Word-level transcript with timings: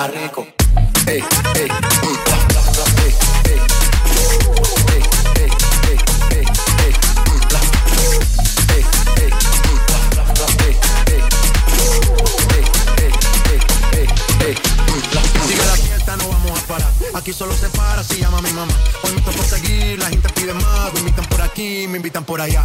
está 0.00 0.06
rico. 0.06 0.46
Ey, 1.06 1.22
ey, 1.56 1.68
Aquí 17.12 17.34
solo 17.34 17.54
se 17.54 17.68
para 17.70 18.02
si 18.02 18.16
llama 18.18 18.38
a 18.38 18.42
mi 18.42 18.50
mamá. 18.52 18.72
Hoy 19.02 19.12
me 19.12 19.20
por 19.20 19.44
seguir, 19.44 19.98
la 19.98 20.06
gente 20.06 20.26
pide 20.30 20.54
más. 20.54 20.92
Me 20.94 21.00
invitan 21.00 21.26
por 21.26 21.42
aquí, 21.42 21.86
me 21.86 21.98
invitan 21.98 22.24
por 22.24 22.40
allá. 22.40 22.64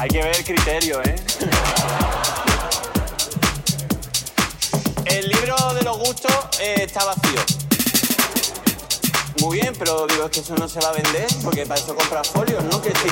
Hay 0.00 0.08
que 0.08 0.22
ver 0.22 0.44
criterio, 0.44 1.02
¿eh? 1.02 1.16
El 5.06 5.28
libro 5.28 5.56
de 5.74 5.82
los 5.82 5.98
gustos 5.98 6.32
eh, 6.60 6.84
está 6.84 7.04
vacío. 7.04 7.40
Muy 9.40 9.58
bien, 9.58 9.74
pero 9.76 10.06
digo, 10.06 10.26
es 10.26 10.30
que 10.30 10.38
eso 10.38 10.54
no 10.54 10.68
se 10.68 10.78
va 10.80 10.90
a 10.90 10.92
vender, 10.92 11.26
porque 11.42 11.66
para 11.66 11.80
eso 11.80 11.96
compras 11.96 12.28
folios, 12.28 12.62
¿no? 12.62 12.80
Que 12.80 12.90
sí. 12.90 13.08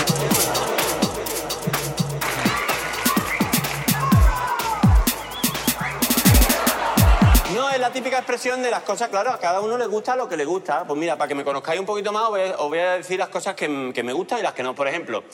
No, 7.53 7.69
es 7.71 7.81
la 7.81 7.91
típica 7.91 8.19
expresión 8.19 8.63
de 8.63 8.71
las 8.71 8.85
cosas, 8.85 9.09
claro, 9.09 9.33
a 9.33 9.41
cada 9.41 9.61
uno 9.61 9.77
le 9.77 9.87
gusta 9.87 10.15
lo 10.15 10.29
que 10.29 10.37
le 10.37 10.45
gusta. 10.45 10.85
Pues 10.87 10.97
mira, 10.97 11.19
para 11.19 11.27
que 11.27 11.35
me 11.35 11.43
conozcáis 11.43 11.81
un 11.81 11.87
poquito 11.87 12.13
más, 12.13 12.29
os 12.29 12.69
voy 12.69 12.79
a, 12.79 12.93
decir 12.93 13.19
las 13.19 13.29
cosas 13.29 13.57
que 13.57 13.69
me 13.69 14.13
gustan 14.13 14.39
y 14.39 14.43
las 14.43 14.53
que 14.53 14.63
no. 14.63 14.73
Por 14.73 14.87
ejemplo, 14.87 15.25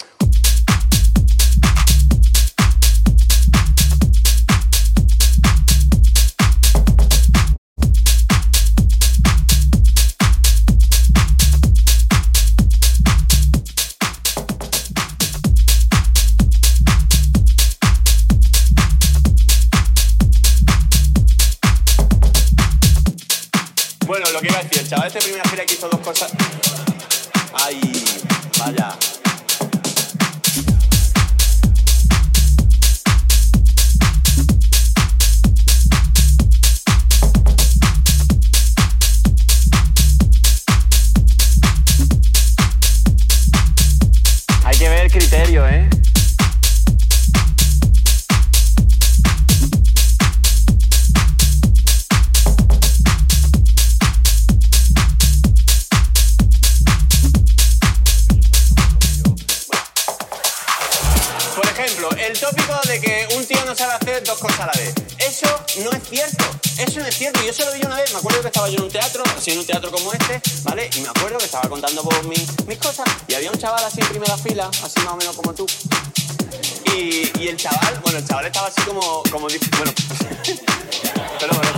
iba 25.03 25.09
a 25.09 25.11
decir, 25.11 25.31
el 25.31 25.43
chaval 25.43 25.43
este 25.43 25.43
primera 25.43 25.51
fila 25.51 25.65
que 25.67 25.75
hizo 25.75 25.89
dos 25.89 26.01
cosas. 26.01 26.33
Ay, 27.55 27.81
vaya. 28.59 28.97
Hay 44.65 44.79
que 44.79 44.89
ver 44.89 45.11
criterio, 45.11 45.67
¿eh? 45.69 45.89
Yo 68.69 68.79
en 68.79 68.85
un 68.85 68.91
teatro, 68.91 69.23
así 69.37 69.51
en 69.51 69.59
un 69.59 69.67
teatro 69.67 69.91
como 69.91 70.13
este, 70.13 70.41
¿vale? 70.63 70.89
Y 70.97 71.01
me 71.01 71.09
acuerdo 71.09 71.39
que 71.39 71.45
estaba 71.45 71.69
contando 71.69 72.03
por 72.03 72.25
mis, 72.27 72.79
cosas 72.79 73.09
y 73.29 73.35
había 73.35 73.51
un 73.51 73.59
chaval 73.59 73.85
así 73.85 74.01
en 74.01 74.09
primera 74.09 74.37
fila, 74.37 74.69
así 74.83 75.01
más 75.01 75.15
o 75.15 75.17
menos 75.17 75.37
como 75.37 75.53
tú. 75.55 75.67
Y, 76.95 77.49
el 77.49 77.57
chaval, 77.57 77.99
bueno, 78.03 78.19
el 78.19 78.27
chaval 78.27 78.47
estaba 78.47 78.69
así 78.69 78.81
como, 78.83 79.23
bueno, 79.31 79.49
pero 81.41 81.53
bueno. 81.55 81.71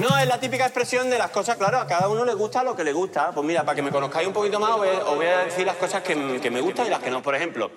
No, 0.00 0.18
es 0.18 0.26
la 0.26 0.40
típica 0.40 0.64
expresión 0.64 1.08
de 1.10 1.18
las 1.18 1.30
cosas, 1.30 1.56
claro, 1.56 1.78
a 1.78 1.86
cada 1.86 2.08
uno 2.08 2.24
le 2.24 2.34
gusta 2.34 2.62
lo 2.62 2.74
que 2.74 2.84
le 2.84 2.92
gusta. 2.92 3.30
Pues 3.30 3.46
mira, 3.46 3.64
para 3.64 3.76
que 3.76 3.82
me 3.82 3.90
conozcáis 3.90 4.26
un 4.26 4.34
poquito 4.34 4.58
más, 4.58 4.72
os 4.72 5.16
voy 5.16 5.26
a, 5.26 5.44
decir 5.44 5.64
las 5.66 5.76
cosas 5.76 6.02
que 6.02 6.14
me 6.16 6.60
gustan 6.60 6.86
y 6.86 6.90
las 6.90 7.00
que 7.00 7.10
no. 7.10 7.22
Por 7.22 7.34
ejemplo, 7.34 7.70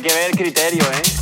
hay 0.00 0.08
que 0.08 0.14
ver 0.14 0.30
criterio, 0.30 0.82
¿eh? 0.84 1.19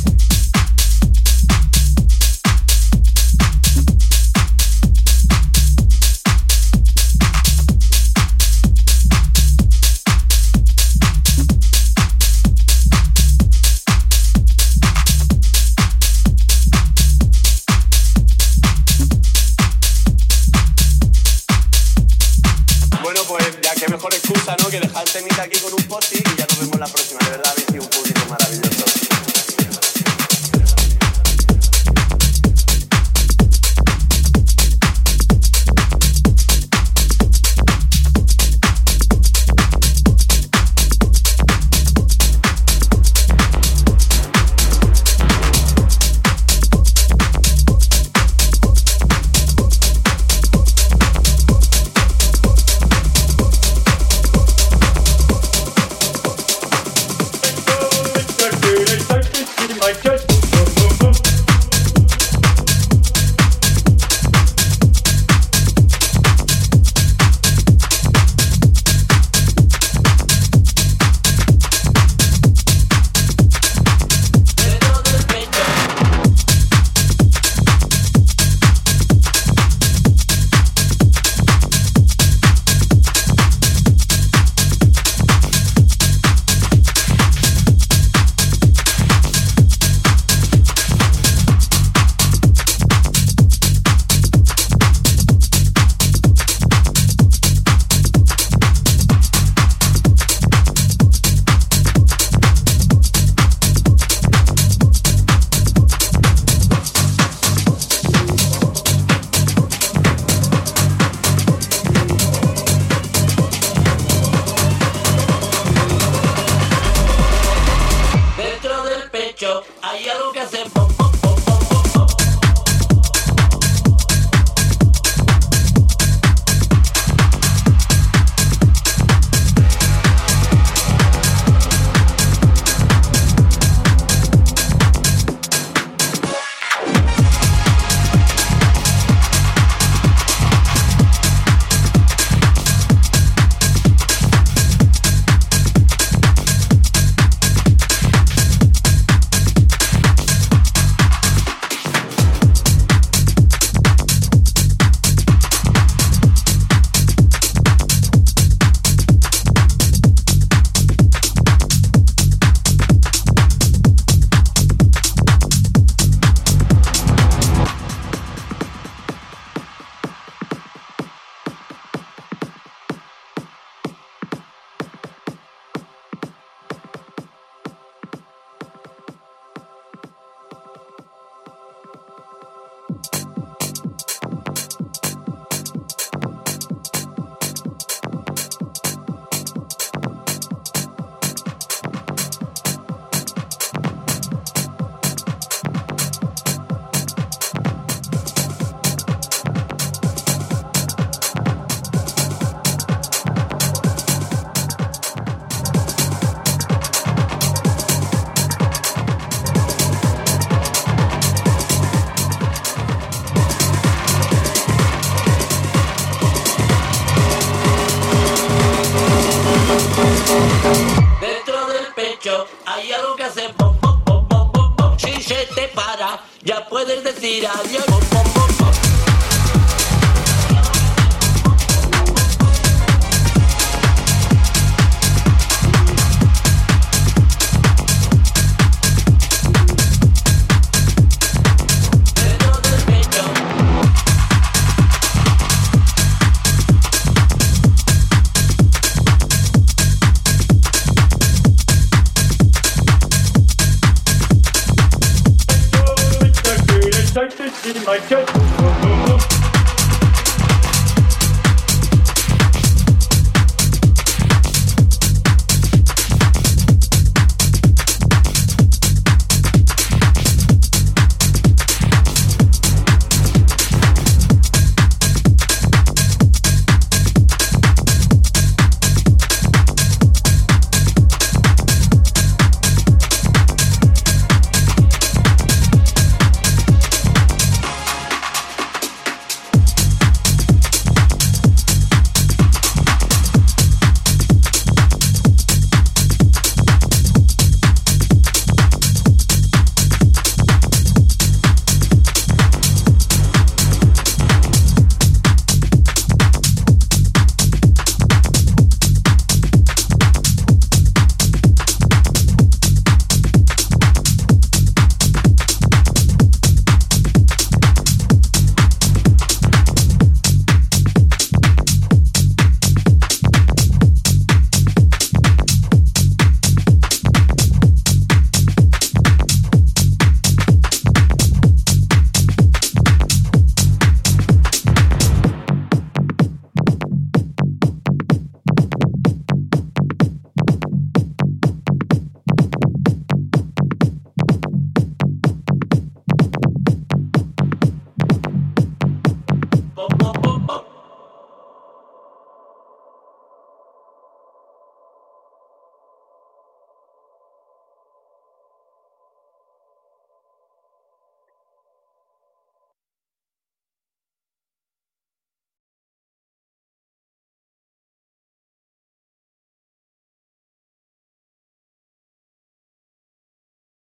hay 222.65 222.91
algo 222.91 223.15
que 223.15 223.23
hacer, 223.23 223.53
bom, 223.57 223.77
bom, 223.81 224.01
bom, 224.05 224.27
bom, 224.27 224.51
bom, 224.75 224.99
Si 224.99 225.21
se 225.21 225.45
te 225.55 225.67
para, 225.69 226.21
ya 226.43 226.67
puedes 226.67 227.03
decir 227.03 227.47
adiós, 227.47 227.85
bom, 227.87 227.99
bom, 228.11 228.23
bom. 228.33 228.58